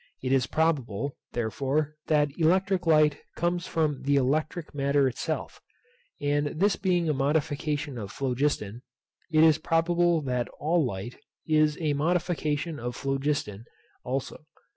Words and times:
It 0.23 0.31
is 0.31 0.47
probable, 0.47 1.15
therefore, 1.33 1.93
that 2.07 2.29
electric 2.35 2.87
light 2.87 3.19
comes 3.35 3.67
from 3.67 4.01
the 4.01 4.15
electric 4.15 4.73
matter 4.73 5.07
itself; 5.07 5.61
and 6.19 6.47
this 6.59 6.75
being 6.75 7.07
a 7.07 7.13
modification 7.13 7.99
of 7.99 8.11
phlogiston, 8.11 8.81
it 9.31 9.43
is 9.43 9.59
probable 9.59 10.23
that 10.23 10.49
all 10.59 10.83
light 10.83 11.17
is 11.45 11.77
a 11.79 11.93
modification 11.93 12.79
of 12.79 12.95
phlogiston 12.95 13.65
also. 14.03 14.47